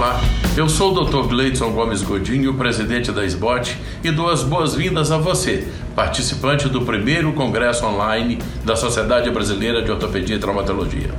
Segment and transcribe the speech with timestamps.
[0.00, 0.18] Olá,
[0.56, 1.28] eu sou o Dr.
[1.28, 7.34] Gleidson Gomes Godinho, presidente da SBOT, e dou as boas-vindas a você, participante do primeiro
[7.34, 11.10] congresso online da Sociedade Brasileira de Ortopedia e Traumatologia.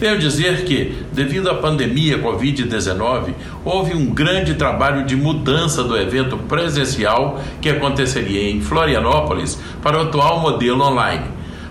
[0.00, 3.34] Venho dizer que, devido à pandemia Covid-19,
[3.66, 10.02] houve um grande trabalho de mudança do evento presencial que aconteceria em Florianópolis para o
[10.04, 11.26] atual modelo online.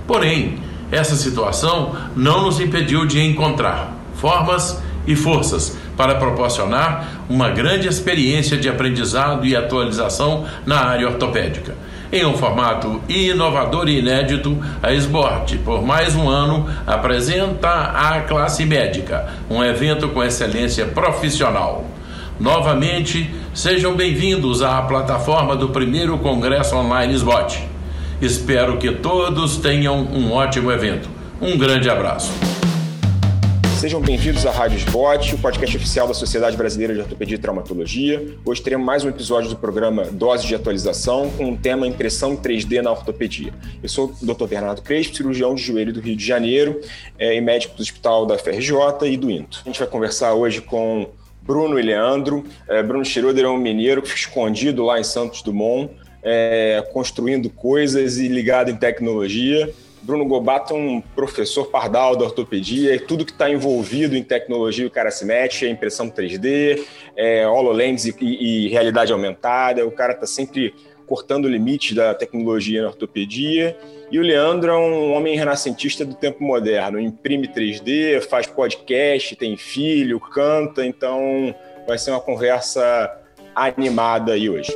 [0.05, 0.59] Porém,
[0.91, 8.58] essa situação não nos impediu de encontrar formas e forças para proporcionar uma grande experiência
[8.58, 11.76] de aprendizado e atualização na área ortopédica.
[12.12, 18.66] Em um formato inovador e inédito, a SBORT, por mais um ano, apresenta a classe
[18.66, 21.85] médica, um evento com excelência profissional.
[22.38, 27.63] Novamente, sejam bem-vindos à plataforma do primeiro Congresso Online SBOT.
[28.21, 31.08] Espero que todos tenham um ótimo evento.
[31.40, 32.51] Um grande abraço.
[33.81, 38.37] Sejam bem-vindos à Rádio Sbot, o podcast oficial da Sociedade Brasileira de Ortopedia e Traumatologia.
[38.46, 42.79] Hoje teremos mais um episódio do programa Doses de Atualização com o tema Impressão 3D
[42.84, 43.52] na Ortopedia.
[43.82, 44.46] Eu sou o Dr.
[44.46, 46.79] Bernardo Crespo, cirurgião de joelho do Rio de Janeiro
[47.18, 49.62] é, e médico do Hospital da FRJ e do INTO.
[49.65, 51.09] A gente vai conversar hoje com
[51.41, 52.43] Bruno e Leandro.
[52.68, 57.49] É, Bruno Schroeder é um mineiro que fica escondido lá em Santos Dumont, é, construindo
[57.49, 59.74] coisas e ligado em tecnologia.
[60.02, 64.85] Bruno Gobato é um professor pardal da ortopedia e tudo que está envolvido em tecnologia
[64.85, 66.84] o cara se mete, é impressão 3D,
[67.16, 70.74] é HoloLens e, e, realidade aumentada, o cara está sempre
[71.06, 73.78] cortando o limite da tecnologia na ortopedia.
[74.09, 79.58] E o Leandro é um homem renascentista do tempo moderno, imprime 3D, faz podcast, tem
[79.58, 81.53] filho, canta, então
[81.86, 83.12] vai ser uma conversa
[83.53, 84.72] animada aí hoje.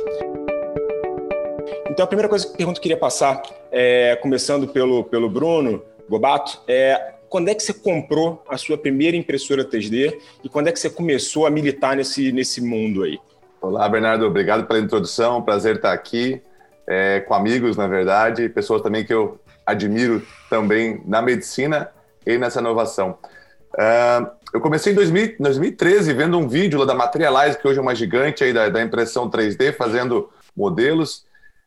[1.96, 3.40] Então, a primeira coisa que eu queria passar,
[3.72, 9.16] é, começando pelo, pelo Bruno Gobato, é quando é que você comprou a sua primeira
[9.16, 13.18] impressora 3D e quando é que você começou a militar nesse, nesse mundo aí?
[13.62, 16.42] Olá, Bernardo, obrigado pela introdução, prazer estar aqui
[16.86, 21.88] é, com amigos, na verdade, pessoas também que eu admiro também na medicina
[22.26, 23.16] e nessa inovação.
[23.72, 27.82] Uh, eu comecei em 2000, 2013 vendo um vídeo lá da Materialize, que hoje é
[27.82, 31.24] uma gigante aí da, da impressão 3D, fazendo modelos.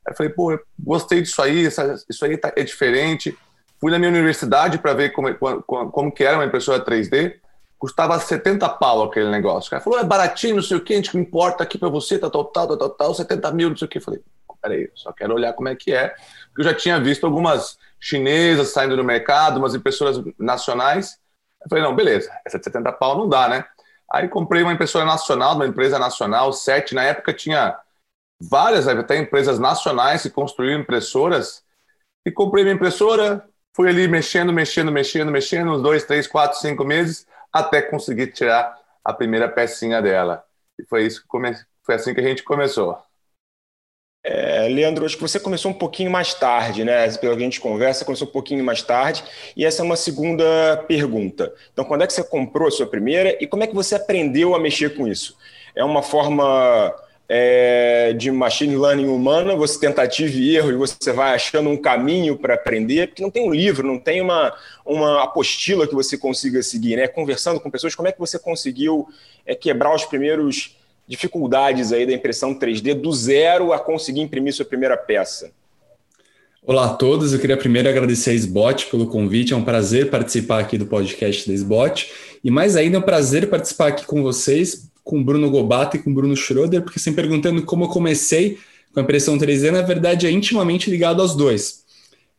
[0.08, 1.68] Aí falei, pô, gostei disso aí,
[2.10, 3.38] isso aí tá, é diferente.
[3.80, 7.36] Fui na minha universidade para ver como, como, como, que era uma impressora 3D.
[7.78, 9.68] Custava 70 pau aquele negócio.
[9.68, 12.20] O cara falou, é baratinho, não sei o que, a gente importa aqui para você,
[12.20, 14.00] tá total, tá total, 70 mil, não sei o que.
[14.00, 14.22] Falei,
[14.62, 16.10] peraí, só quero olhar como é que é.
[16.48, 21.18] Porque eu já tinha visto algumas chinesas saindo no mercado, umas impressoras nacionais.
[21.62, 23.66] Eu falei, não, beleza, essa de 70 pau não dá, né?
[24.12, 27.78] Aí comprei uma impressora nacional, uma empresa nacional, 7, na época tinha
[28.40, 31.64] várias, até empresas nacionais que construíram impressoras.
[32.26, 33.46] E comprei minha impressora,
[33.76, 38.78] fui ali mexendo, mexendo, mexendo, mexendo, uns dois, três, quatro, cinco meses, até conseguir tirar
[39.04, 40.44] a primeira pecinha dela.
[40.80, 41.54] E foi isso que come...
[41.84, 42.98] foi assim que a gente começou.
[44.22, 47.10] É, Leandro, acho que você começou um pouquinho mais tarde, né?
[47.18, 49.24] Pelo que a gente conversa, começou um pouquinho mais tarde.
[49.56, 51.54] E essa é uma segunda pergunta.
[51.72, 54.54] Então, quando é que você comprou a sua primeira e como é que você aprendeu
[54.54, 55.38] a mexer com isso?
[55.74, 56.94] É uma forma
[57.32, 62.36] é, de machine learning humana, você tentativa e erro, e você vai achando um caminho
[62.36, 64.52] para aprender, porque não tem um livro, não tem uma,
[64.84, 67.08] uma apostila que você consiga seguir, né?
[67.08, 69.08] Conversando com pessoas, como é que você conseguiu
[69.46, 70.76] é, quebrar os primeiros
[71.08, 75.52] dificuldades aí da impressão 3D do zero a conseguir imprimir sua primeira peça?
[76.64, 80.60] Olá a todos, eu queria primeiro agradecer a SBOT pelo convite, é um prazer participar
[80.60, 82.12] aqui do podcast da SBOT,
[82.44, 86.14] e mais ainda é um prazer participar aqui com vocês, com Bruno Gobato e com
[86.14, 88.60] Bruno Schroeder, porque sempre perguntando como eu comecei
[88.94, 91.84] com a impressão 3D, na verdade é intimamente ligado aos dois.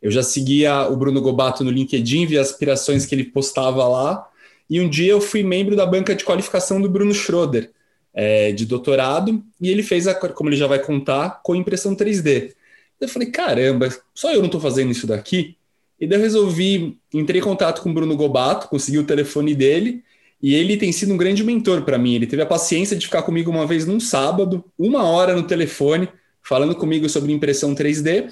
[0.01, 4.25] Eu já seguia o Bruno Gobato no LinkedIn, via as aspirações que ele postava lá,
[4.69, 7.71] e um dia eu fui membro da banca de qualificação do Bruno Schroeder,
[8.13, 12.53] é, de doutorado, e ele fez, a, como ele já vai contar, com impressão 3D.
[13.01, 15.57] Eu falei, caramba, só eu não estou fazendo isso daqui?
[15.99, 20.01] E daí eu resolvi, entrei em contato com o Bruno Gobato, consegui o telefone dele,
[20.41, 22.15] e ele tem sido um grande mentor para mim.
[22.15, 26.09] Ele teve a paciência de ficar comigo uma vez num sábado, uma hora no telefone,
[26.41, 28.31] falando comigo sobre impressão 3D.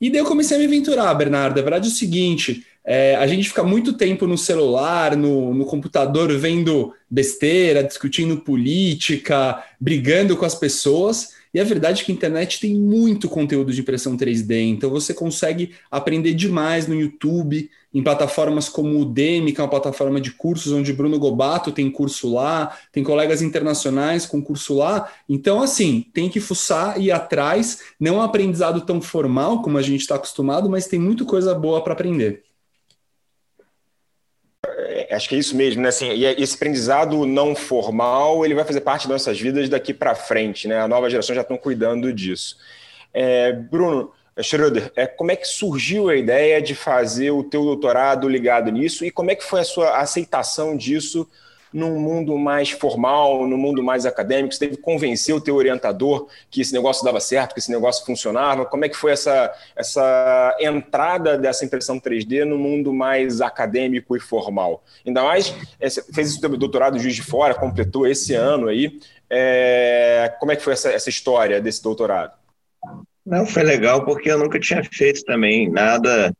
[0.00, 1.58] E daí eu comecei a me aventurar, Bernardo.
[1.58, 5.64] A verdade é o seguinte: é, a gente fica muito tempo no celular, no, no
[5.64, 11.35] computador, vendo besteira, discutindo política, brigando com as pessoas.
[11.52, 15.14] E a verdade é que a internet tem muito conteúdo de impressão 3D, então você
[15.14, 20.30] consegue aprender demais no YouTube, em plataformas como o Udemy, que é uma plataforma de
[20.30, 25.10] cursos onde Bruno Gobato tem curso lá, tem colegas internacionais com curso lá.
[25.26, 27.80] Então, assim, tem que fuçar e ir atrás.
[27.98, 31.54] Não é um aprendizado tão formal como a gente está acostumado, mas tem muita coisa
[31.54, 32.45] boa para aprender.
[35.08, 35.88] É, acho que é isso mesmo, né?
[35.88, 40.14] Assim, e esse aprendizado não formal, ele vai fazer parte das nossas vidas daqui para
[40.14, 40.80] frente, né?
[40.80, 42.56] A nova geração já estão cuidando disso.
[43.12, 44.12] É, Bruno
[44.42, 49.04] Schroeder, é, como é que surgiu a ideia de fazer o teu doutorado ligado nisso
[49.04, 51.26] e como é que foi a sua aceitação disso
[51.72, 54.54] num mundo mais formal, no mundo mais acadêmico?
[54.54, 58.04] Você teve que convencer o teu orientador que esse negócio dava certo, que esse negócio
[58.04, 58.64] funcionava?
[58.64, 64.20] Como é que foi essa, essa entrada dessa impressão 3D no mundo mais acadêmico e
[64.20, 64.82] formal?
[65.06, 68.98] Ainda mais, é, fez teu doutorado Juiz de Fora, completou esse ano aí.
[69.28, 72.32] É, como é que foi essa, essa história desse doutorado?
[73.24, 76.32] Não, foi legal porque eu nunca tinha feito também nada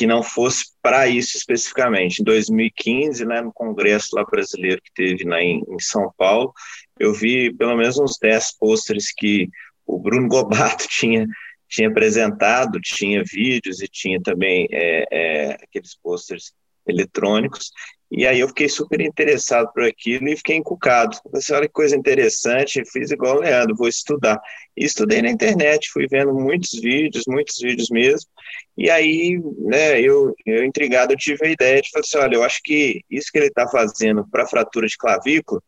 [0.00, 2.22] que não fosse para isso especificamente.
[2.22, 6.54] Em 2015, né, no congresso lá brasileiro que teve lá em, em São Paulo,
[6.98, 9.50] eu vi pelo menos uns 10 pôsteres que
[9.86, 11.26] o Bruno Gobato tinha,
[11.68, 16.54] tinha apresentado, tinha vídeos e tinha também é, é, aqueles pôsteres
[16.88, 17.70] eletrônicos,
[18.10, 21.16] e aí eu fiquei super interessado por aquilo e fiquei encucado.
[21.30, 24.40] Você olha que coisa interessante, fiz igual o Leandro, vou estudar.
[24.76, 28.28] E estudei na internet, fui vendo muitos vídeos, muitos vídeos mesmo.
[28.76, 32.42] E aí, né, eu, eu intrigado, eu tive a ideia de falar assim, olha, eu
[32.42, 35.62] acho que isso que ele está fazendo para fratura de clavícula,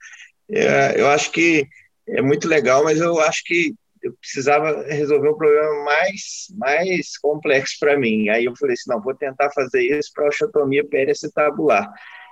[0.51, 1.65] é, eu acho que
[2.09, 3.73] é muito legal, mas eu acho que
[4.03, 8.29] eu precisava resolver um problema mais, mais complexo para mim.
[8.31, 11.89] Aí eu falei assim, não, vou tentar fazer isso para osteotomia pericetabular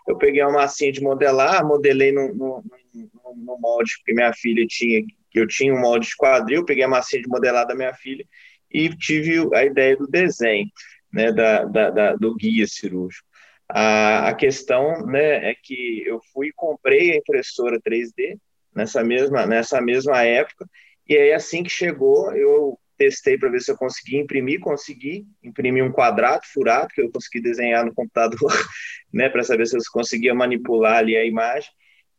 [0.09, 2.65] eu peguei uma massinha de modelar, modelei no, no,
[2.95, 6.85] no, no molde que minha filha tinha, que eu tinha um molde de quadril, peguei
[6.85, 8.25] a massinha de modelar da minha filha
[8.71, 10.67] e tive a ideia do desenho,
[11.13, 13.27] né, da, da, da do guia cirúrgico.
[13.69, 18.37] A, a questão, né, é que eu fui e comprei a impressora 3D
[18.75, 20.67] nessa mesma, nessa mesma época,
[21.09, 25.83] e aí assim que chegou, eu testei para ver se eu conseguia imprimir, consegui imprimir
[25.83, 28.53] um quadrado furado que eu consegui desenhar no computador,
[29.13, 31.71] né, para saber se eu conseguia manipular ali a imagem.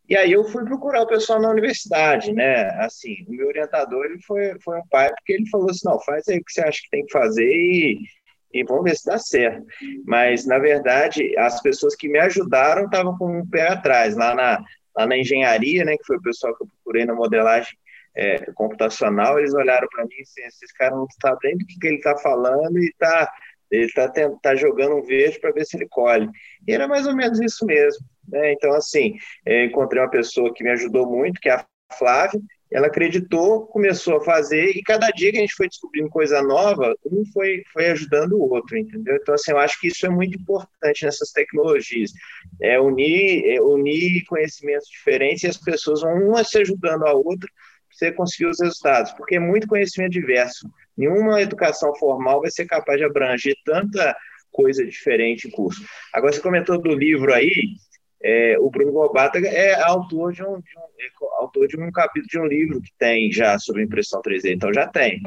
[0.09, 2.67] E aí eu fui procurar o pessoal na universidade, né?
[2.83, 6.27] Assim, o meu orientador ele foi, foi um pai porque ele falou assim, não, faz
[6.27, 7.99] aí o que você acha que tem que fazer e,
[8.51, 9.63] e vamos ver se dá certo.
[10.05, 14.61] Mas na verdade as pessoas que me ajudaram estavam com um pé atrás lá na
[14.97, 15.95] lá na engenharia, né?
[15.95, 17.77] Que foi o pessoal que eu procurei na modelagem
[18.15, 22.17] é, computacional, eles olharam para mim assim, esses caras não sabem do que, ele está
[22.17, 23.31] falando e tá,
[23.69, 24.11] ele está
[24.41, 26.29] tá jogando um verde para ver se ele colhe.
[26.67, 28.05] E era mais ou menos isso mesmo.
[28.27, 28.53] Né?
[28.53, 29.15] Então, assim,
[29.47, 31.65] encontrei uma pessoa que me ajudou muito, que é a
[31.97, 32.39] Flávia,
[32.71, 36.95] ela acreditou, começou a fazer, e cada dia que a gente foi descobrindo coisa nova,
[37.05, 39.17] um foi, foi ajudando o outro, entendeu?
[39.17, 42.11] Então, assim, eu acho que isso é muito importante nessas tecnologias,
[42.61, 47.49] é unir, é unir conhecimentos diferentes e as pessoas vão uma se ajudando a outra
[47.91, 50.69] você conseguir os resultados, porque é muito conhecimento diverso.
[50.97, 54.15] Nenhuma educação formal vai ser capaz de abranger tanta
[54.51, 55.83] coisa diferente em curso.
[56.13, 57.75] Agora, você comentou do livro aí,
[58.23, 62.27] é, o Bruno Gobata é autor de, um, de um é autor de um capítulo
[62.29, 65.21] de um livro que tem já sobre impressão 3D, então já tem.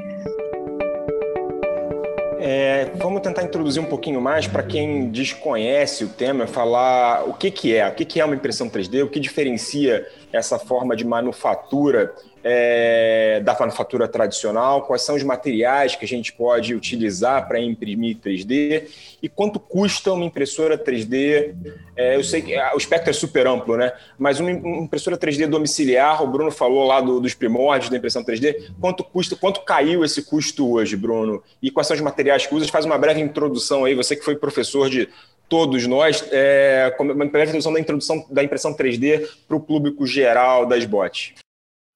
[2.38, 7.50] É, vamos tentar introduzir um pouquinho mais para quem desconhece o tema, falar o que,
[7.50, 11.04] que é, o que, que é uma impressão 3D, o que diferencia essa forma de
[11.04, 17.58] manufatura é, da manufatura tradicional, quais são os materiais que a gente pode utilizar para
[17.58, 18.84] imprimir 3D
[19.22, 21.54] e quanto custa uma impressora 3D.
[21.96, 23.92] É, eu sei que o espectro é super amplo, né?
[24.19, 28.73] Mas uma impressora 3D domiciliar, o Bruno falou lá do, dos primórdios da impressão 3D,
[28.78, 31.42] quanto custa, quanto caiu esse custo hoje, Bruno?
[31.62, 32.68] E quais são os materiais que usa?
[32.68, 35.09] Faz uma breve introdução aí, você que foi professor de
[35.48, 40.66] todos nós, é, uma breve introdução da introdução da impressão 3D para o público geral
[40.66, 41.34] das bots.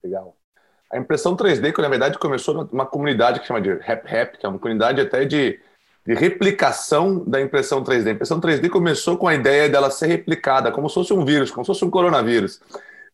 [0.02, 0.36] Legal.
[0.90, 4.48] A impressão 3D, que na verdade começou numa comunidade que chama de RapRap, que é
[4.48, 5.60] uma comunidade até de,
[6.06, 8.06] de replicação da impressão 3D.
[8.06, 11.50] A impressão 3D começou com a ideia dela ser replicada, como se fosse um vírus,
[11.50, 12.60] como se fosse um coronavírus.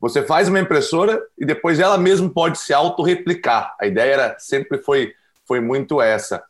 [0.00, 3.74] Você faz uma impressora e depois ela mesma pode se autorreplicar.
[3.80, 5.14] A ideia era, sempre foi,
[5.46, 6.44] foi muito essa.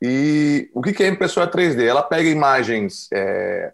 [0.00, 1.84] E o que é impressora 3D?
[1.84, 3.72] Ela pega imagens é,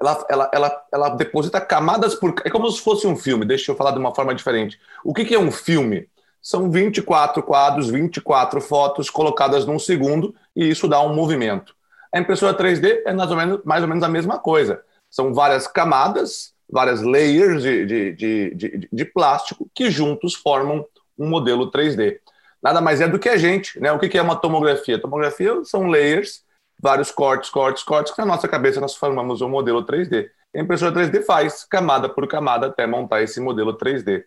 [0.00, 2.34] ela, ela, ela, ela deposita camadas por.
[2.44, 4.78] É como se fosse um filme, deixa eu falar de uma forma diferente.
[5.04, 6.08] O que, é um filme?
[6.40, 11.74] São 24 quadros, 24 fotos colocadas num segundo e isso dá um movimento.
[12.14, 14.80] A impressora 3D é mais ou menos, mais ou menos a mesma coisa.
[15.10, 20.86] São várias camadas, várias layers de, de, de, de, de plástico que juntos formam
[21.18, 22.18] um modelo 3D.
[22.66, 23.78] Nada mais é do que a gente.
[23.78, 23.92] Né?
[23.92, 25.00] O que é uma tomografia?
[25.00, 26.42] Tomografia são layers
[26.82, 30.28] vários cortes, cortes, cortes, que na nossa cabeça nós formamos um modelo 3D.
[30.52, 34.18] A impressora 3D faz camada por camada até montar esse modelo 3D.
[34.18, 34.24] Uh,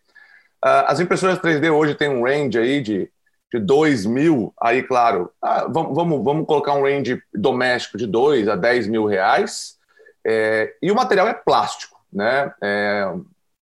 [0.61, 3.11] ah, as impressoras 3D hoje têm um range aí de,
[3.51, 8.47] de 2 mil, aí claro, ah, vamos, vamos, vamos colocar um range doméstico de 2
[8.47, 9.77] a 10 mil reais,
[10.25, 12.53] É, e o material é plástico, né?
[12.63, 13.05] É,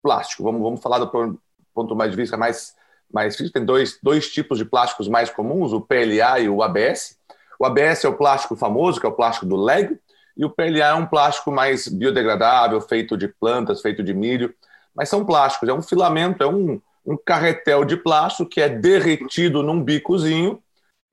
[0.03, 0.43] plástico.
[0.43, 1.39] Vamos, vamos falar do
[1.73, 2.75] ponto mais de vista mais,
[3.11, 7.17] mais Tem dois, dois tipos de plásticos mais comuns, o PLA e o ABS.
[7.59, 9.97] O ABS é o plástico famoso, que é o plástico do Lego,
[10.35, 14.53] e o PLA é um plástico mais biodegradável, feito de plantas, feito de milho.
[14.95, 19.63] Mas são plásticos, é um filamento, é um, um carretel de plástico que é derretido
[19.63, 20.61] num bicozinho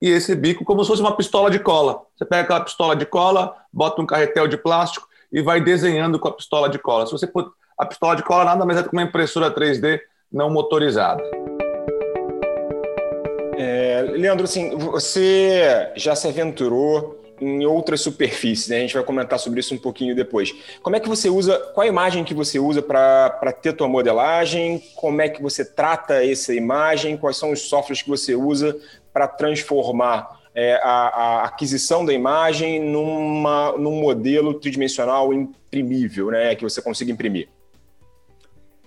[0.01, 2.01] e esse bico como se fosse uma pistola de cola.
[2.15, 6.27] Você pega aquela pistola de cola, bota um carretel de plástico e vai desenhando com
[6.27, 7.05] a pistola de cola.
[7.05, 7.49] Se você put...
[7.77, 9.99] a pistola de cola nada mais é do que uma impressora 3D
[10.31, 11.23] não motorizada.
[13.57, 18.77] É, Leandro, assim, você já se aventurou em outras superfícies, né?
[18.77, 20.53] A gente vai comentar sobre isso um pouquinho depois.
[20.81, 24.81] Como é que você usa, qual a imagem que você usa para ter tua modelagem?
[24.95, 27.17] Como é que você trata essa imagem?
[27.17, 28.77] Quais são os softwares que você usa
[29.11, 36.55] para transformar é, a, a, aquisição da imagem numa, num modelo tridimensional imprimível, né?
[36.55, 37.49] Que você consiga imprimir?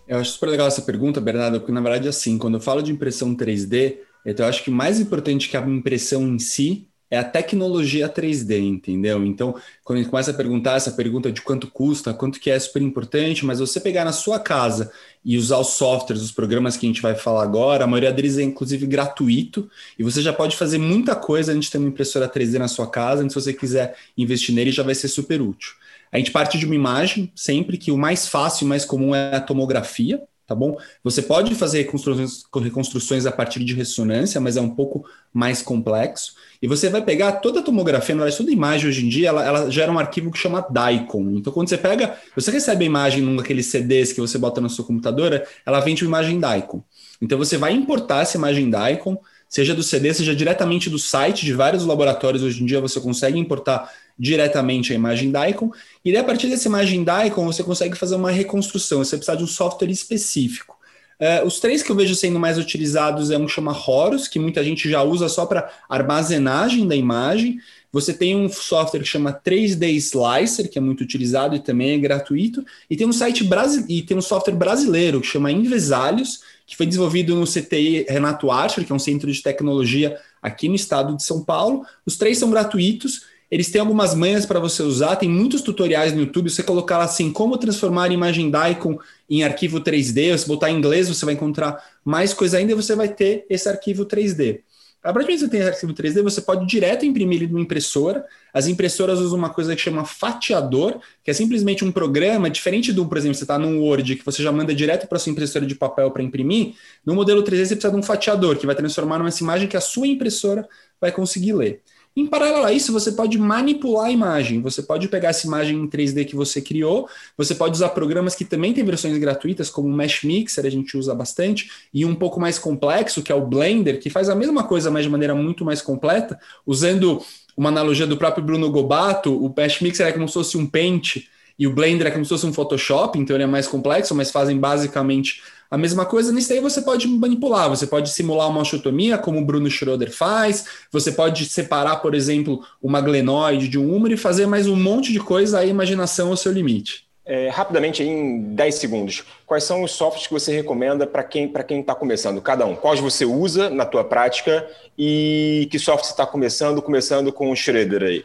[0.06, 2.90] Eu acho super legal essa pergunta, Bernardo, porque na verdade, assim, quando eu falo de
[2.90, 3.98] impressão 3D,
[4.30, 8.58] então eu acho que mais importante que a impressão em si é a tecnologia 3D,
[8.58, 9.24] entendeu?
[9.24, 12.58] Então, quando a gente começa a perguntar essa pergunta de quanto custa, quanto que é
[12.58, 14.92] super importante, mas você pegar na sua casa
[15.24, 18.36] e usar os softwares, os programas que a gente vai falar agora, a maioria deles
[18.36, 22.28] é inclusive gratuito, e você já pode fazer muita coisa antes de ter uma impressora
[22.28, 25.72] 3D na sua casa, se você quiser investir nele, já vai ser super útil.
[26.12, 29.36] A gente parte de uma imagem, sempre que o mais fácil e mais comum é
[29.36, 30.78] a tomografia, tá bom?
[31.04, 36.32] Você pode fazer reconstruções, reconstruções a partir de ressonância, mas é um pouco mais complexo.
[36.62, 39.44] E você vai pegar toda a tomografia, na verdade, toda imagem hoje em dia, ela,
[39.44, 41.36] ela gera um arquivo que chama DICOM.
[41.36, 44.70] Então, quando você pega, você recebe a imagem num daqueles CDs que você bota na
[44.70, 46.82] sua computadora, ela vem de uma imagem DICOM.
[47.20, 49.18] Então, você vai importar essa imagem DICOM,
[49.50, 52.42] seja do CD, seja diretamente do site de vários laboratórios.
[52.42, 55.70] Hoje em dia, você consegue importar diretamente a imagem DICOM,
[56.04, 59.44] e daí, a partir dessa imagem DICOM você consegue fazer uma reconstrução, você precisa de
[59.44, 60.78] um software específico.
[61.20, 64.38] Uh, os três que eu vejo sendo mais utilizados é um que chama Horus, que
[64.38, 67.58] muita gente já usa só para armazenagem da imagem.
[67.90, 71.98] Você tem um software que chama 3D Slicer, que é muito utilizado e também é
[71.98, 72.64] gratuito.
[72.88, 76.86] E tem um site brasileiro e tem um software brasileiro que chama Invesalhos, que foi
[76.86, 81.24] desenvolvido no CTI Renato Archer, que é um centro de tecnologia aqui no estado de
[81.24, 81.84] São Paulo.
[82.06, 86.20] Os três são gratuitos eles têm algumas manhas para você usar, tem muitos tutoriais no
[86.20, 86.50] YouTube.
[86.50, 91.08] Você colocar assim, como transformar a imagem Daikon em arquivo 3D, se botar em inglês,
[91.08, 94.60] você vai encontrar mais coisa ainda e você vai ter esse arquivo 3D.
[95.02, 98.26] A partir de você tem arquivo 3D, você pode direto imprimir ele numa impressora.
[98.52, 103.06] As impressoras usam uma coisa que chama fatiador, que é simplesmente um programa, diferente do,
[103.06, 105.74] por exemplo, você está num Word, que você já manda direto para sua impressora de
[105.76, 106.74] papel para imprimir.
[107.06, 109.80] No modelo 3D, você precisa de um fatiador, que vai transformar numa imagem que a
[109.80, 110.68] sua impressora
[111.00, 111.80] vai conseguir ler.
[112.18, 114.60] Em paralelo a isso, você pode manipular a imagem.
[114.60, 118.44] Você pode pegar essa imagem em 3D que você criou, você pode usar programas que
[118.44, 122.40] também têm versões gratuitas, como o Mesh Mixer, a gente usa bastante, e um pouco
[122.40, 125.64] mais complexo, que é o Blender, que faz a mesma coisa, mas de maneira muito
[125.64, 127.22] mais completa, usando
[127.56, 131.18] uma analogia do próprio Bruno Gobato, o Mesh Mixer é como se fosse um Paint
[131.56, 134.32] e o Blender é como se fosse um Photoshop, então ele é mais complexo, mas
[134.32, 139.18] fazem basicamente a mesma coisa, nisso aí você pode manipular, você pode simular uma osteotomia,
[139.18, 144.14] como o Bruno Schroeder faz, você pode separar, por exemplo, uma glenoide de um húmero
[144.14, 147.06] e fazer mais um monte de coisa, a imaginação é o seu limite.
[147.26, 151.80] É, rapidamente, em 10 segundos, quais são os softwares que você recomenda para quem quem
[151.80, 152.40] está começando?
[152.40, 152.74] Cada um.
[152.74, 157.54] Quais você usa na tua prática e que software você está começando, começando com o
[157.54, 158.24] Schroeder aí?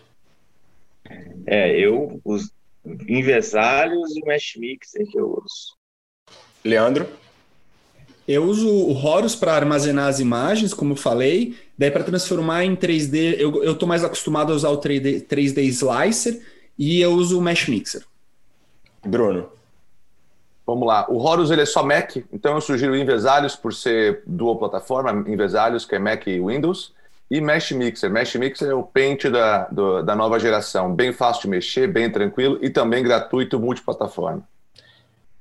[1.46, 2.50] É, eu uso
[2.86, 5.76] Invesalhos e Mesh Mixer que eu uso.
[6.64, 7.08] Leandro?
[8.28, 12.76] Eu uso o Horus para armazenar as imagens, como eu falei, daí para transformar em
[12.76, 16.42] 3D, eu estou mais acostumado a usar o 3D, 3D Slicer
[16.78, 18.04] e eu uso o Mesh Mixer.
[19.06, 19.50] Bruno.
[20.66, 21.06] Vamos lá.
[21.10, 25.30] O Horus ele é só Mac, então eu sugiro o Invesalhos por ser dual plataforma,
[25.30, 26.94] Invesalhos, que é Mac e Windows,
[27.30, 28.10] e Mesh Mixer.
[28.10, 32.10] Mesh Mixer é o Paint da, do, da nova geração, bem fácil de mexer, bem
[32.10, 34.48] tranquilo e também gratuito multiplataforma.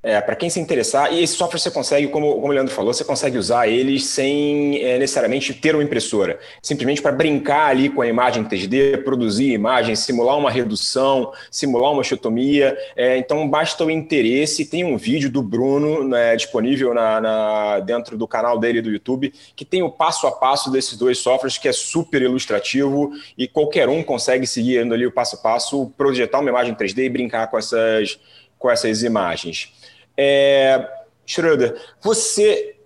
[0.04, 2.92] É, para quem se interessar, e esse software você consegue, como, como o Leandro falou,
[2.92, 6.40] você consegue usar eles sem é, necessariamente ter uma impressora.
[6.60, 12.00] Simplesmente para brincar ali com a imagem 3D, produzir imagem, simular uma redução, simular uma
[12.00, 12.76] osteotomia.
[12.96, 14.64] É, então basta o interesse.
[14.64, 19.32] Tem um vídeo do Bruno né, disponível na, na, dentro do canal dele do YouTube,
[19.54, 23.88] que tem o passo a passo desses dois softwares, que é super ilustrativo e qualquer
[23.88, 27.56] um consegue seguir ali o passo a passo, projetar uma imagem 3D e brincar com
[27.56, 28.18] essas,
[28.58, 29.80] com essas imagens.
[30.16, 30.88] É,
[31.26, 32.76] Schroeder, você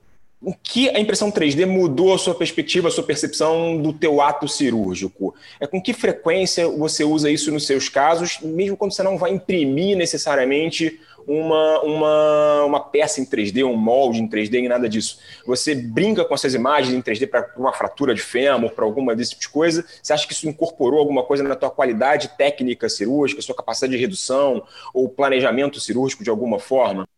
[0.41, 4.47] o que a impressão 3D mudou a sua perspectiva, a sua percepção do teu ato
[4.47, 5.35] cirúrgico?
[5.59, 9.33] É com que frequência você usa isso nos seus casos, mesmo quando você não vai
[9.33, 15.19] imprimir necessariamente uma, uma, uma peça em 3D, um molde em 3D, nem nada disso.
[15.45, 19.31] Você brinca com essas imagens em 3D para uma fratura de fêmur, para alguma desse
[19.31, 19.85] tipo de coisa?
[20.01, 23.99] Você acha que isso incorporou alguma coisa na tua qualidade técnica cirúrgica, sua capacidade de
[23.99, 24.63] redução
[24.95, 27.09] ou planejamento cirúrgico de alguma forma?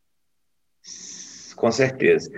[1.58, 2.30] Com certeza.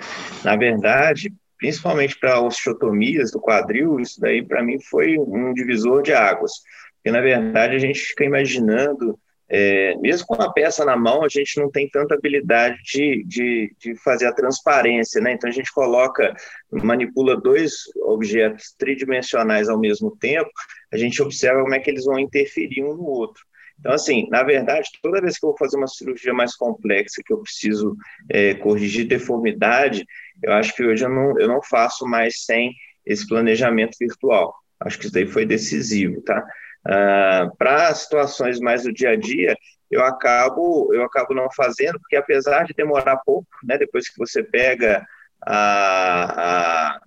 [0.43, 6.12] Na verdade, principalmente para osteotomias do quadril, isso daí para mim foi um divisor de
[6.12, 6.53] águas.
[6.97, 9.19] Porque, na verdade, a gente fica imaginando
[9.53, 13.77] é, mesmo com a peça na mão, a gente não tem tanta habilidade de, de,
[13.81, 15.33] de, fazer a transparência, né?
[15.33, 16.33] Então a gente coloca,
[16.71, 17.73] manipula dois
[18.05, 20.50] objetos tridimensionais ao mesmo tempo,
[20.93, 23.43] a gente observa como é que eles vão interferir um no outro.
[23.81, 27.33] Então, assim, na verdade, toda vez que eu vou fazer uma cirurgia mais complexa, que
[27.33, 27.97] eu preciso
[28.29, 30.05] é, corrigir deformidade,
[30.43, 34.55] eu acho que hoje eu não, eu não faço mais sem esse planejamento virtual.
[34.79, 36.47] Acho que isso daí foi decisivo, tá?
[36.87, 39.55] Uh, para situações mais do dia a dia,
[39.91, 44.43] eu acabo eu acabo não fazendo, porque apesar de demorar pouco, né, depois que você
[44.43, 45.05] pega
[45.43, 47.01] a, a,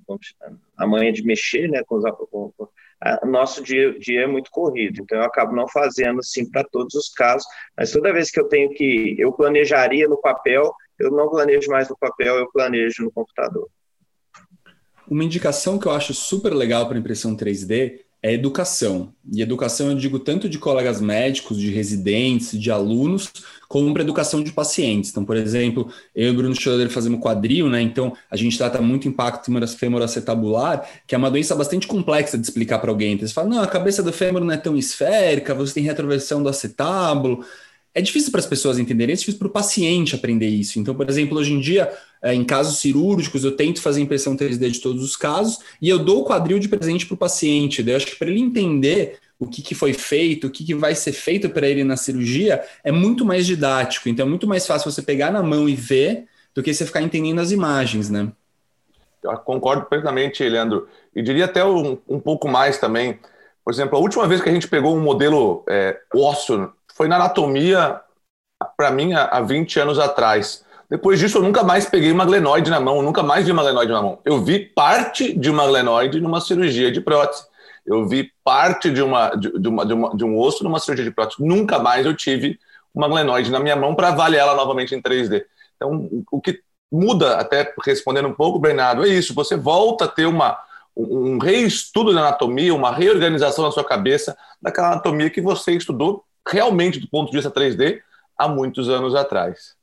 [0.77, 2.62] a manha de mexer, né, com, com, com
[3.25, 7.09] nosso dia, dia é muito corrido, então eu acabo não fazendo sim para todos os
[7.09, 7.45] casos,
[7.77, 11.89] mas toda vez que eu tenho que, eu planejaria no papel, eu não planejo mais
[11.89, 13.67] no papel, eu planejo no computador.
[15.09, 19.13] Uma indicação que eu acho super legal para impressão 3D é educação.
[19.33, 23.29] E educação eu digo tanto de colegas médicos, de residentes, de alunos,
[23.67, 25.09] como para educação de pacientes.
[25.11, 27.81] Então, por exemplo, eu e o Bruno Schroeder fazemos quadril, né?
[27.81, 32.79] Então, a gente trata muito impacto femoroacetabular, que é uma doença bastante complexa de explicar
[32.79, 33.13] para alguém.
[33.13, 36.41] Então, você fala, não, a cabeça do fêmur não é tão esférica, você tem retroversão
[36.41, 37.43] do acetábulo
[37.95, 40.79] é difícil para as pessoas entenderem, é difícil para o paciente aprender isso.
[40.79, 41.91] Então, por exemplo, hoje em dia,
[42.23, 46.21] em casos cirúrgicos, eu tento fazer impressão 3D de todos os casos e eu dou
[46.21, 47.83] o quadril de presente para o paciente.
[47.85, 50.95] Eu acho que para ele entender o que, que foi feito, o que, que vai
[50.95, 54.07] ser feito para ele na cirurgia, é muito mais didático.
[54.07, 56.25] Então, é muito mais fácil você pegar na mão e ver
[56.55, 58.31] do que você ficar entendendo as imagens, né?
[59.21, 60.87] Eu concordo plenamente, Leandro.
[61.15, 63.19] E diria até um, um pouco mais também.
[63.63, 67.15] Por exemplo, a última vez que a gente pegou um modelo é, ósseo foi na
[67.15, 67.99] anatomia,
[68.77, 70.63] para mim, há 20 anos atrás.
[70.93, 73.91] Depois disso, eu nunca mais peguei uma glenoide na mão, nunca mais vi uma glenoide
[73.91, 74.19] na mão.
[74.23, 77.47] Eu vi parte de uma glenoide numa cirurgia de prótese.
[77.83, 81.03] Eu vi parte de, uma, de, de, uma, de, uma, de um osso numa cirurgia
[81.03, 81.43] de prótese.
[81.43, 82.59] Nunca mais eu tive
[82.93, 85.43] uma glenoide na minha mão para avaliar ela novamente em 3D.
[85.75, 89.33] Então, o que muda, até respondendo um pouco, Bernardo, é isso.
[89.33, 90.59] Você volta a ter uma,
[90.95, 96.99] um reestudo da anatomia, uma reorganização na sua cabeça daquela anatomia que você estudou realmente
[96.99, 97.99] do ponto de vista 3D
[98.37, 99.81] há muitos anos atrás.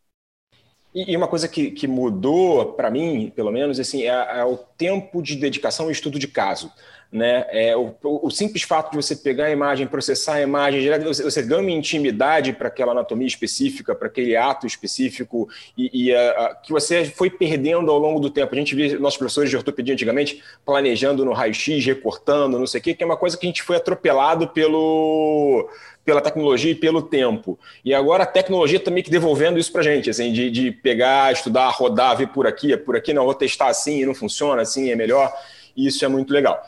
[0.93, 5.23] E uma coisa que, que mudou para mim, pelo menos, assim, é, é, o tempo
[5.23, 6.73] de dedicação e estudo de caso.
[7.13, 7.45] Né?
[7.51, 11.43] É, o, o, simples fato de você pegar a imagem, processar a imagem, você, você
[11.43, 16.55] ganha uma intimidade para aquela anatomia específica, para aquele ato específico, e, e a, a,
[16.55, 18.55] que você foi perdendo ao longo do tempo.
[18.55, 22.83] A gente via nossos professores de ortopedia antigamente planejando no raio-x, recortando, não sei o
[22.85, 25.69] quê, que é uma coisa que a gente foi atropelado pelo
[26.05, 27.59] pela tecnologia e pelo tempo.
[27.85, 31.33] E agora a tecnologia também que devolvendo isso para a gente, assim, de, de pegar,
[31.33, 34.63] estudar, rodar, ver por aqui, é por aqui, não, vou testar assim e não funciona,
[34.63, 35.33] assim é melhor.
[35.77, 36.61] E isso é muito legal.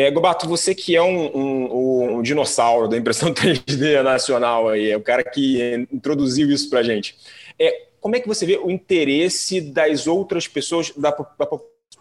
[0.00, 4.96] É, Gobato, você que é um, um, um, dinossauro da impressão 3D nacional, aí, é
[4.96, 5.58] o cara que
[5.90, 7.16] introduziu isso para a gente.
[7.58, 11.48] É, como é que você vê o interesse das outras pessoas, da, da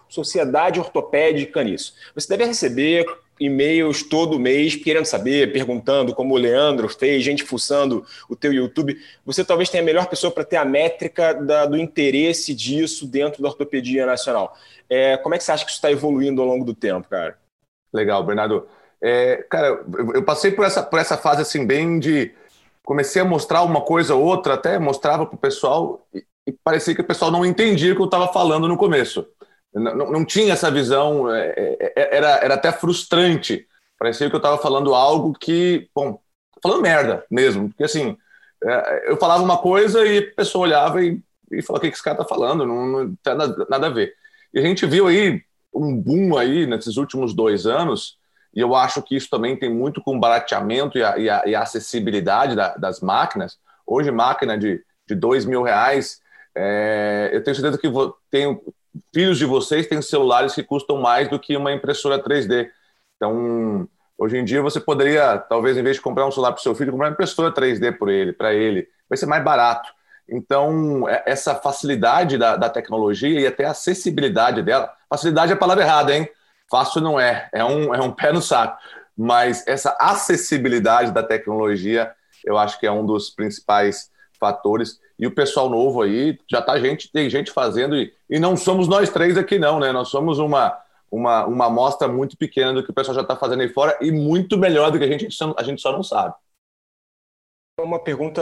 [0.07, 1.95] sociedade ortopédica nisso?
[2.13, 3.03] Você deve receber
[3.39, 8.95] e-mails todo mês querendo saber, perguntando, como o Leandro fez, gente fuçando o teu YouTube.
[9.25, 13.41] Você talvez tenha a melhor pessoa para ter a métrica da, do interesse disso dentro
[13.41, 14.55] da ortopedia nacional.
[14.87, 17.35] É, como é que você acha que isso está evoluindo ao longo do tempo, cara?
[17.97, 18.67] Legal, Bernardo.
[19.01, 19.83] É, cara,
[20.13, 22.33] eu passei por essa, por essa fase assim, bem de.
[22.83, 26.95] Comecei a mostrar uma coisa ou outra, até mostrava para o pessoal, e, e parecia
[26.95, 29.27] que o pessoal não entendia o que eu estava falando no começo.
[29.73, 33.67] Não, não, tinha essa visão, é, é, é, era, era até frustrante.
[33.99, 36.19] Parecia que eu estava falando algo que, bom,
[36.63, 38.17] falando merda mesmo, porque assim,
[39.05, 42.21] eu falava uma coisa e a pessoa olhava e, e falava: o que esse cara
[42.21, 42.65] está falando?
[42.65, 44.13] Não, não tem nada, nada a ver.
[44.53, 45.41] E a gente viu aí
[45.77, 48.17] um boom aí nesses últimos dois anos,
[48.53, 51.43] e eu acho que isso também tem muito com o barateamento e a, e a,
[51.45, 53.57] e a acessibilidade da, das máquinas.
[53.85, 56.21] Hoje, máquina de, de dois mil reais,
[56.55, 58.61] é, eu tenho certeza que vou, tenho,
[59.13, 62.69] filhos de vocês têm celulares que custam mais do que uma impressora 3D.
[63.15, 63.87] Então,
[64.17, 66.75] hoje em dia você poderia, talvez, em vez de comprar um celular para o seu
[66.75, 68.87] filho, comprar uma impressora 3D por ele, para ele.
[69.09, 69.89] Vai ser mais barato.
[70.27, 75.57] Então, é, essa facilidade da, da tecnologia e até a acessibilidade dela, facilidade é a
[75.57, 76.29] palavra errada, hein?
[76.69, 78.77] Fácil não é, é um, é um pé no saco.
[79.17, 82.11] Mas essa acessibilidade da tecnologia,
[82.45, 84.99] eu acho que é um dos principais fatores.
[85.17, 88.87] E o pessoal novo aí, já tá gente, tem gente fazendo, e, e não somos
[88.87, 89.91] nós três aqui, não, né?
[89.91, 90.77] Nós somos uma,
[91.09, 94.11] uma, uma amostra muito pequena do que o pessoal já está fazendo aí fora e
[94.11, 96.35] muito melhor do que a gente, a gente só não sabe.
[97.79, 98.41] Uma pergunta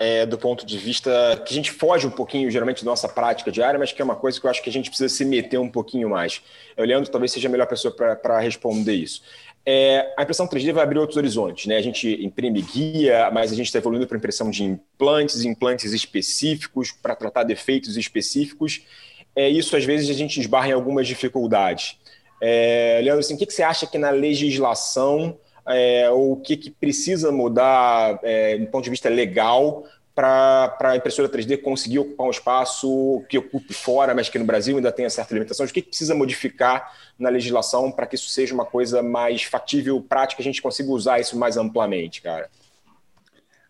[0.00, 3.52] é, do ponto de vista que a gente foge um pouquinho, geralmente, da nossa prática
[3.52, 5.56] diária, mas que é uma coisa que eu acho que a gente precisa se meter
[5.58, 6.42] um pouquinho mais.
[6.76, 9.22] Leandro talvez seja a melhor pessoa para responder isso.
[9.64, 11.66] É, a impressão 3D vai abrir outros horizontes.
[11.66, 11.76] Né?
[11.76, 16.90] A gente imprime guia, mas a gente está evoluindo para impressão de implantes, implantes específicos,
[16.90, 18.82] para tratar defeitos específicos.
[19.36, 22.00] É, isso, às vezes, a gente esbarra em algumas dificuldades.
[22.40, 26.56] É, Leandro, assim, o que, que você acha que na legislação é, ou o que,
[26.56, 32.26] que precisa mudar é, do ponto de vista legal para a impressora 3D conseguir ocupar
[32.26, 35.68] um espaço que ocupe fora, mas que no Brasil ainda tenha certas limitações?
[35.68, 40.00] O que, que precisa modificar na legislação para que isso seja uma coisa mais factível,
[40.00, 42.48] prática, a gente consiga usar isso mais amplamente, cara?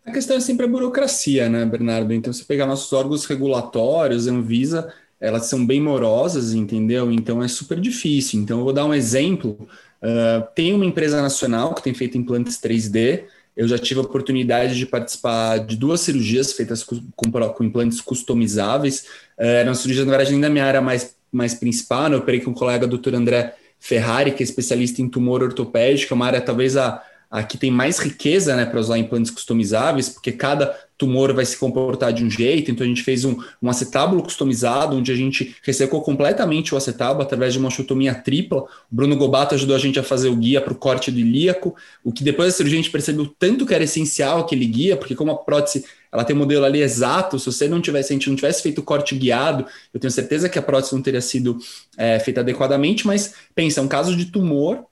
[0.05, 2.15] A questão é sempre a burocracia, né, Bernardo?
[2.15, 7.11] Então, se pegar nossos órgãos regulatórios, Anvisa, elas são bem morosas, entendeu?
[7.11, 8.41] Então é super difícil.
[8.41, 9.69] Então, eu vou dar um exemplo.
[10.03, 13.25] Uh, tem uma empresa nacional que tem feito implantes 3D.
[13.57, 18.01] Eu já tive a oportunidade de participar de duas cirurgias feitas com, com, com implantes
[18.01, 19.07] customizáveis.
[19.39, 22.09] Uh, eram cirurgias, na verdade, nem da minha área mais, mais principal.
[22.09, 22.17] Né?
[22.17, 23.15] Eu operei com o colega Dr.
[23.15, 27.59] André Ferrari, que é especialista em tumor ortopédico, é uma área talvez a, a que
[27.59, 32.25] tem mais riqueza né, para usar implantes customizáveis, porque cada tumor vai se comportar de
[32.25, 36.75] um jeito, então a gente fez um, um acetábulo customizado, onde a gente ressecou completamente
[36.75, 38.63] o acetábulo através de uma chutomia tripla.
[38.63, 41.77] O Bruno Gobato ajudou a gente a fazer o guia para o corte do ilíaco,
[42.03, 45.15] o que depois da cirurgia a gente percebeu tanto que era essencial aquele guia, porque
[45.15, 48.17] como a prótese ela tem um modelo ali exato, se você não tivesse, se a
[48.17, 51.21] gente não tivesse feito o corte guiado, eu tenho certeza que a prótese não teria
[51.21, 51.59] sido
[51.97, 54.87] é, feita adequadamente, mas pensa, é um caso de tumor,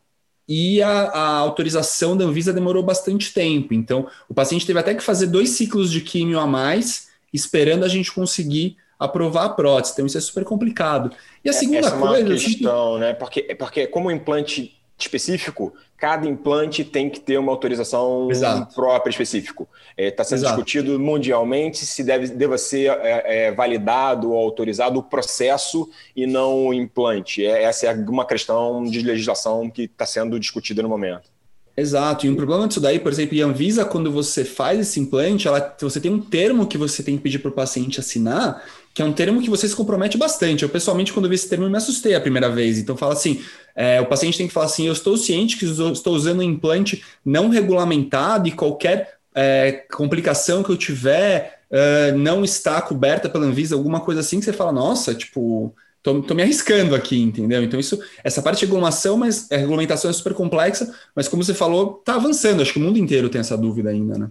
[0.48, 3.72] e a, a, autorização da Anvisa demorou bastante tempo.
[3.72, 7.88] Então, o paciente teve até que fazer dois ciclos de químio a mais, esperando a
[7.88, 9.94] gente conseguir aprovar a prótese.
[9.94, 11.11] Então, isso é super complicado.
[11.44, 12.20] E a é, segunda Essa coisa.
[12.20, 13.14] É uma questão, né?
[13.14, 18.74] Porque, porque como implante específico, cada implante tem que ter uma autorização Exato.
[18.74, 19.68] própria específico.
[19.96, 20.54] Está é, tá sendo Exato.
[20.54, 26.68] discutido mundialmente se deve deva ser é, é, validado ou autorizado o processo e não
[26.68, 27.44] o implante.
[27.44, 31.35] É, essa é uma questão de legislação que está sendo discutida no momento.
[31.76, 35.48] Exato, e um problema disso daí, por exemplo, a Anvisa, quando você faz esse implante,
[35.48, 38.62] ela, você tem um termo que você tem que pedir para o paciente assinar,
[38.94, 40.62] que é um termo que você se compromete bastante.
[40.62, 42.78] Eu, pessoalmente, quando vi esse termo, me assustei a primeira vez.
[42.78, 43.42] Então, fala assim:
[43.74, 47.04] é, o paciente tem que falar assim: eu estou ciente que estou usando um implante
[47.24, 53.74] não regulamentado e qualquer é, complicação que eu tiver é, não está coberta pela Anvisa,
[53.74, 57.64] alguma coisa assim, que você fala, nossa, tipo, tô, tô me arriscando aqui, entendeu?
[57.64, 61.52] Então, isso, essa parte de regulação, mas a regulamentação é super complexa, mas como você
[61.52, 62.62] falou, está avançando.
[62.62, 64.30] Acho que o mundo inteiro tem essa dúvida ainda, né?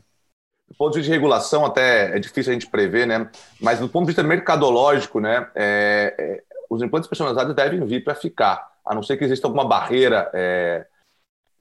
[0.73, 3.29] Do ponto de vista de regulação, até é difícil a gente prever, né?
[3.61, 5.47] Mas do ponto de vista mercadológico, né?
[5.53, 9.67] É, é, os implantes personalizados devem vir para ficar, a não ser que exista alguma
[9.67, 10.83] barreira é,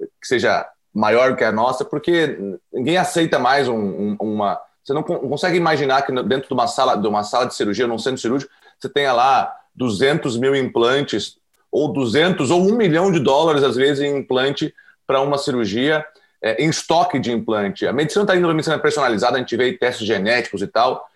[0.00, 4.58] que seja maior que a nossa, porque ninguém aceita mais um, um, uma.
[4.82, 7.98] Você não consegue imaginar que dentro de uma sala de uma sala de cirurgia, num
[7.98, 11.36] centro cirúrgico, você tenha lá 200 mil implantes,
[11.70, 14.74] ou 200 ou um milhão de dólares, às vezes, em implante
[15.06, 16.02] para uma cirurgia
[16.42, 17.86] é, em estoque de implante.
[17.86, 21.06] A medicina está indo para medicina personalizada, a gente vê testes genéticos e tal.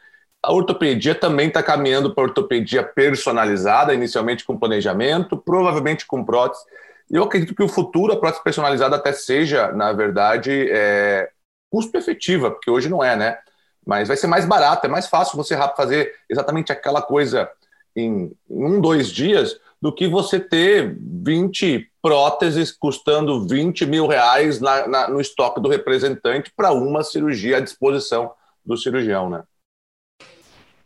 [0.42, 6.62] A ortopedia também está caminhando para ortopedia personalizada, inicialmente com planejamento, provavelmente com prótese.
[7.10, 11.28] E eu acredito que o futuro, a prótese personalizada até seja, na verdade, é,
[11.70, 13.38] custo efetiva, porque hoje não é, né?
[13.84, 17.48] Mas vai ser mais barato, é mais fácil você fazer exatamente aquela coisa
[17.94, 24.86] em um, dois dias do que você ter 20 próteses custando 20 mil reais na,
[24.86, 28.30] na, no estoque do representante para uma cirurgia à disposição
[28.64, 29.42] do cirurgião, né?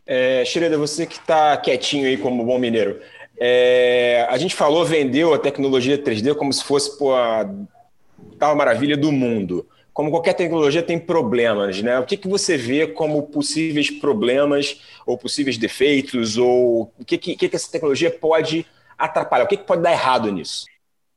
[0.03, 0.43] É,
[0.79, 2.99] você que está quietinho aí como bom mineiro,
[3.39, 7.47] é, a gente falou, vendeu a tecnologia 3D como se fosse pô, a
[8.39, 9.67] tal maravilha do mundo.
[9.93, 11.99] Como qualquer tecnologia tem problemas, né?
[11.99, 17.35] O que, que você vê como possíveis problemas ou possíveis defeitos ou o que, que,
[17.35, 18.65] que essa tecnologia pode
[18.97, 19.43] atrapalhar?
[19.43, 20.65] O que, que pode dar errado nisso?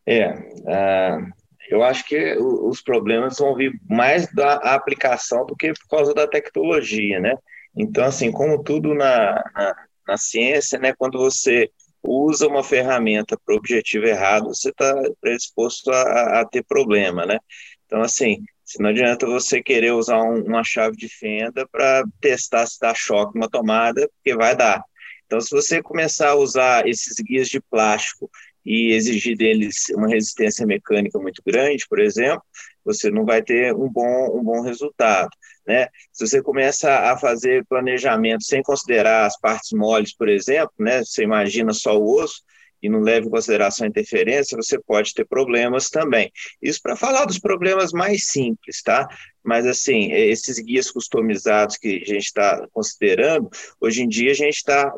[0.06, 1.32] É, uh,
[1.68, 6.26] eu acho que os problemas vão vir mais da aplicação do que por causa da
[6.26, 7.34] tecnologia, né?
[7.76, 9.74] Então, assim, como tudo na, na,
[10.06, 11.70] na ciência, né, quando você
[12.02, 17.38] usa uma ferramenta para o objetivo errado, você está predisposto a, a, ter problema, né?
[17.86, 18.44] Então, assim,
[18.78, 23.36] não adianta você querer usar um, uma chave de fenda para testar se dá choque
[23.36, 24.82] uma tomada, porque vai dar.
[25.26, 28.30] Então, se você começar a usar esses guias de plástico
[28.64, 32.42] e exigir deles uma resistência mecânica muito grande, por exemplo,
[32.84, 35.30] você não vai ter um bom, um bom resultado.
[35.66, 35.88] Né?
[36.12, 41.02] Se você começa a fazer planejamento sem considerar as partes moles, por exemplo, né?
[41.04, 42.42] você imagina só o osso,
[42.84, 46.30] e não leva em consideração a interferência, você pode ter problemas também.
[46.60, 49.08] Isso para falar dos problemas mais simples, tá?
[49.42, 53.48] Mas, assim, esses guias customizados que a gente está considerando,
[53.80, 54.92] hoje em dia a gente está,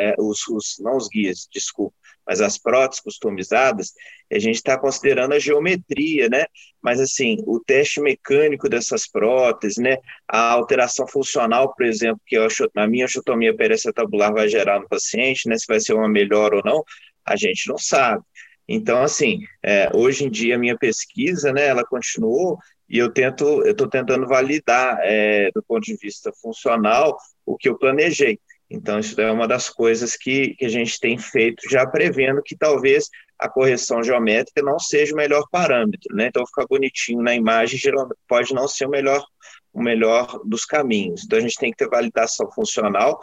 [0.00, 1.94] eh, os, os, não os guias, desculpa,
[2.30, 3.92] mas as próteses customizadas,
[4.32, 6.44] a gente está considerando a geometria, né?
[6.80, 9.96] Mas, assim, o teste mecânico dessas próteses, né?
[10.28, 15.58] A alteração funcional, por exemplo, que a minha osteotomia periacetabular vai gerar no paciente, né?
[15.58, 16.84] Se vai ser uma melhor ou não,
[17.26, 18.22] a gente não sabe.
[18.68, 22.56] Então, assim, é, hoje em dia a minha pesquisa, né, ela continuou
[22.88, 27.68] e eu tento, eu estou tentando validar é, do ponto de vista funcional o que
[27.68, 28.38] eu planejei.
[28.70, 32.56] Então, isso é uma das coisas que, que a gente tem feito, já prevendo que
[32.56, 36.28] talvez a correção geométrica não seja o melhor parâmetro, né?
[36.28, 37.80] Então, ficar bonitinho na imagem
[38.28, 39.24] pode não ser o melhor,
[39.72, 41.24] o melhor dos caminhos.
[41.24, 43.18] Então, a gente tem que ter validação funcional,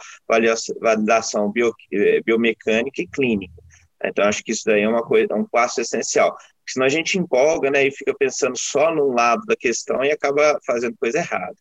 [0.80, 3.54] validação bio, eh, biomecânica e clínica.
[4.04, 6.32] Então, acho que isso daí é uma coisa, é um passo essencial.
[6.32, 10.10] Porque senão a gente empolga, né, e fica pensando só num lado da questão e
[10.10, 11.56] acaba fazendo coisa errada.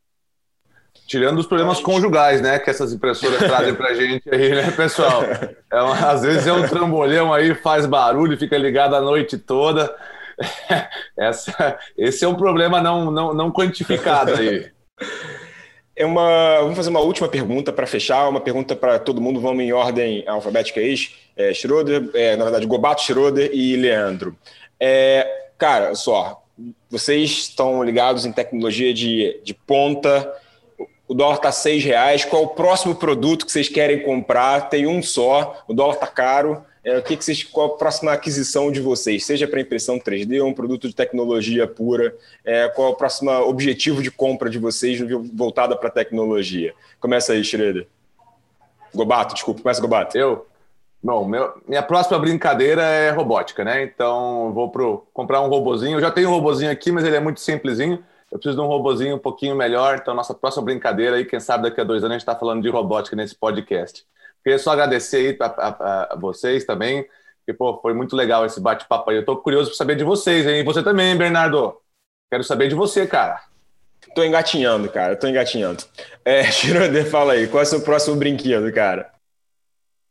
[1.08, 2.60] Tirando os problemas conjugais, né?
[2.60, 5.24] Que essas impressoras trazem pra gente aí, né, pessoal?
[5.72, 9.96] É um, às vezes é um trambolhão aí, faz barulho, fica ligado a noite toda.
[11.18, 14.70] Essa, esse é um problema não, não, não quantificado aí.
[15.96, 19.64] É uma, vamos fazer uma última pergunta para fechar, uma pergunta para todo mundo, vamos
[19.64, 20.96] em ordem alfabética aí.
[21.36, 24.38] É, Schroeder, é, na verdade, Gobato, Schroeder e Leandro.
[24.80, 25.26] É,
[25.58, 26.44] cara, só,
[26.90, 30.32] vocês estão ligados em tecnologia de, de ponta,
[31.08, 34.70] o dólar está seis reais, qual o próximo produto que vocês querem comprar?
[34.70, 36.64] Tem um só, o dólar está caro.
[36.84, 39.26] É, o que, que vocês, qual a próxima aquisição de vocês?
[39.26, 42.16] Seja para impressão 3D ou um produto de tecnologia pura?
[42.46, 45.00] É, qual o próximo objetivo de compra de vocês
[45.34, 46.74] voltada para tecnologia?
[47.00, 47.88] Começa aí, Schroeder.
[48.94, 50.18] Gobato, desculpa, começa Gobato.
[50.18, 50.48] Eu?
[51.04, 53.84] Bom, meu, minha próxima brincadeira é robótica, né?
[53.84, 55.98] Então, vou pro, comprar um robozinho.
[55.98, 58.68] Eu já tenho um robozinho aqui, mas ele é muito simplesinho eu preciso de um
[58.68, 59.98] robozinho um pouquinho melhor.
[60.02, 62.62] Então, nossa próxima brincadeira aí, quem sabe daqui a dois anos a gente está falando
[62.62, 64.06] de robótica nesse podcast.
[64.44, 67.06] Queria só agradecer aí a, vocês também,
[67.40, 69.18] porque pô, foi muito legal esse bate-papo aí.
[69.18, 70.60] Eu estou curioso para saber de vocês, hein?
[70.60, 71.78] E você também, Bernardo.
[72.30, 73.42] Quero saber de você, cara.
[74.14, 75.16] Tô engatinhando, cara.
[75.16, 75.84] Tô engatinhando.
[76.26, 77.48] É, Schroeder, fala aí.
[77.48, 79.12] Qual é o seu próximo brinquedo, cara?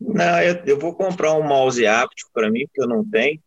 [0.01, 3.41] Não, eu, eu vou comprar um mouse áptico para mim, porque eu não tenho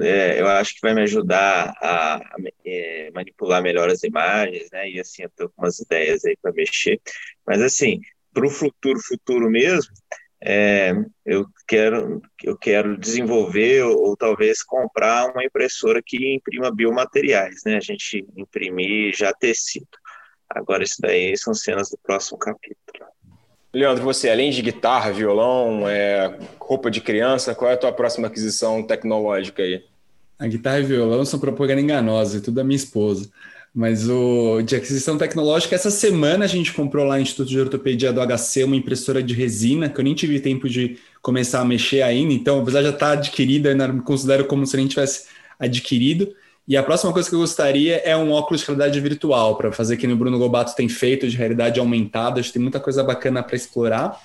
[0.00, 4.90] é, eu acho que vai me ajudar a, a é, manipular melhor as imagens, né?
[4.90, 7.00] E assim, eu tô com umas ideias aí para mexer.
[7.46, 8.00] Mas assim,
[8.32, 9.92] para o futuro, futuro mesmo,
[10.42, 10.92] é,
[11.24, 17.76] eu quero eu quero desenvolver ou, ou, talvez comprar uma impressora que imprima biomateriais, né?
[17.76, 19.88] A gente imprimir já tecido.
[20.48, 23.06] Agora isso daí são cenas do próximo capítulo.
[23.76, 28.26] Leandro, você, além de guitarra, violão, é, roupa de criança, qual é a tua próxima
[28.26, 29.84] aquisição tecnológica aí?
[30.38, 33.30] A guitarra e violão são propaganda enganosa, é tudo da minha esposa.
[33.74, 38.14] Mas o de aquisição tecnológica, essa semana a gente comprou lá no Instituto de Ortopedia
[38.14, 42.00] do HC uma impressora de resina, que eu nem tive tempo de começar a mexer
[42.00, 45.26] ainda, então, apesar de já estar adquirida, eu considero como se nem tivesse
[45.58, 46.34] adquirido.
[46.68, 49.96] E a próxima coisa que eu gostaria é um óculos de realidade virtual, para fazer
[49.96, 52.40] que o Bruno Gobato tem feito de realidade aumentada.
[52.40, 54.20] Acho que tem muita coisa bacana para explorar.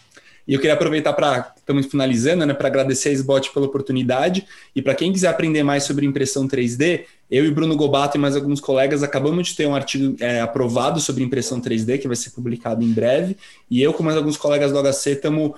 [0.48, 4.46] E eu queria aproveitar para, estamos finalizando, né, para agradecer a Sbot pela oportunidade.
[4.76, 8.36] E para quem quiser aprender mais sobre impressão 3D, eu e Bruno Gobato e mais
[8.36, 12.32] alguns colegas acabamos de ter um artigo é, aprovado sobre impressão 3D, que vai ser
[12.32, 13.38] publicado em breve.
[13.70, 15.52] E eu, com mais alguns colegas do HC, estamos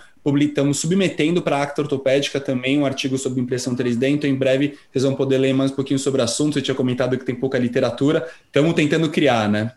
[0.73, 4.09] submetendo para a Acta Ortopédica também um artigo sobre impressão 3D.
[4.09, 6.57] Então, em breve, vocês vão poder ler mais um pouquinho sobre o assunto.
[6.57, 8.27] Eu tinha comentado que tem pouca literatura.
[8.47, 9.73] Estamos tentando criar, né?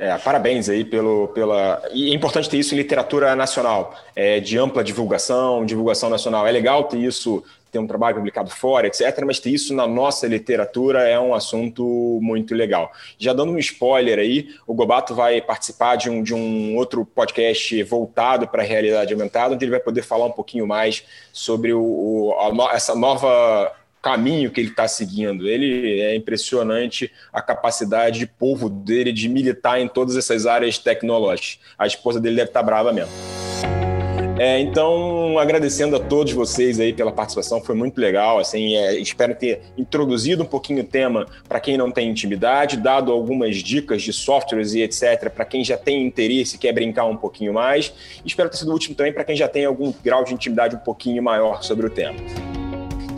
[0.00, 1.82] É, parabéns aí pelo, pela.
[1.92, 6.46] E é importante ter isso em literatura nacional, é, de ampla divulgação, divulgação nacional.
[6.46, 10.26] É legal ter isso, ter um trabalho publicado fora, etc., mas ter isso na nossa
[10.26, 12.92] literatura é um assunto muito legal.
[13.18, 17.82] Já dando um spoiler aí, o Gobato vai participar de um, de um outro podcast
[17.84, 21.82] voltado para a realidade aumentada, onde ele vai poder falar um pouquinho mais sobre o,
[21.82, 25.48] o essa nova caminho que ele está seguindo.
[25.48, 31.58] Ele é impressionante a capacidade de povo dele de militar em todas essas áreas tecnológicas.
[31.78, 33.12] A esposa dele deve estar tá brava mesmo.
[34.38, 38.38] É, então, agradecendo a todos vocês aí pela participação, foi muito legal.
[38.38, 43.10] Assim, é, espero ter introduzido um pouquinho o tema para quem não tem intimidade, dado
[43.10, 45.28] algumas dicas de softwares e etc.
[45.28, 47.92] para quem já tem interesse e quer brincar um pouquinho mais.
[48.24, 51.20] espero ter sido útil também para quem já tem algum grau de intimidade um pouquinho
[51.20, 52.14] maior sobre o tema.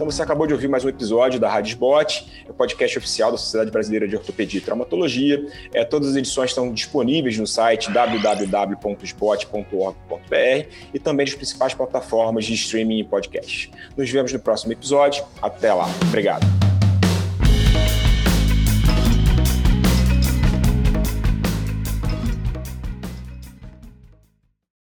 [0.00, 3.36] Então você acabou de ouvir mais um episódio da Rádio Spot, o podcast oficial da
[3.36, 5.46] Sociedade Brasileira de Ortopedia e Traumatologia.
[5.74, 12.54] É, todas as edições estão disponíveis no site www.spot.org.br e também nas principais plataformas de
[12.54, 13.70] streaming e podcast.
[13.94, 15.22] Nos vemos no próximo episódio.
[15.42, 15.84] Até lá.
[16.08, 16.46] Obrigado.